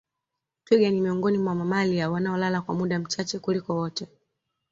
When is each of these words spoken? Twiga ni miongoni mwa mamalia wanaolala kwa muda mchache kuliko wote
Twiga 0.65 0.89
ni 0.91 1.01
miongoni 1.01 1.37
mwa 1.37 1.55
mamalia 1.55 2.09
wanaolala 2.09 2.61
kwa 2.61 2.75
muda 2.75 2.99
mchache 2.99 3.39
kuliko 3.39 3.75
wote 3.75 4.07